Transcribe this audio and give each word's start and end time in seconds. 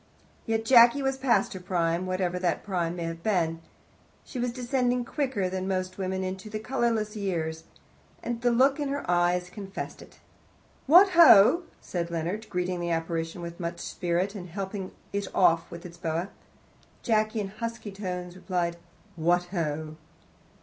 Yes, 0.47 0.61
Jacky 0.63 1.03
was 1.03 1.15
past 1.19 1.53
her 1.53 1.59
prime, 1.59 2.07
whatever 2.07 2.39
that 2.39 2.63
prime 2.63 2.95
may 2.95 3.03
have 3.03 3.21
been. 3.21 3.61
She 4.25 4.39
was 4.39 4.51
descending 4.51 5.05
quicker 5.05 5.47
than 5.47 5.67
most 5.67 5.99
women 5.99 6.23
into 6.23 6.49
the 6.49 6.57
colourless 6.57 7.15
years, 7.15 7.65
and 8.23 8.41
the 8.41 8.49
look 8.49 8.79
in 8.79 8.87
her 8.89 9.05
eyes 9.07 9.51
confessed 9.51 10.01
it. 10.01 10.17
"What 10.87 11.09
ho!" 11.09 11.65
said 11.81 12.09
Leonard, 12.09 12.49
greeting 12.49 12.79
that 12.79 12.87
apparition 12.89 13.43
with 13.43 13.59
much 13.59 13.77
spirit, 13.77 14.33
and 14.33 14.49
helping 14.49 14.89
it 15.13 15.27
off 15.35 15.69
with 15.69 15.85
its 15.85 15.97
boa. 15.97 16.29
Jacky, 17.03 17.39
in 17.39 17.49
husky 17.49 17.91
tones, 17.91 18.35
replied, 18.35 18.77
"What 19.15 19.43
ho!" 19.51 19.97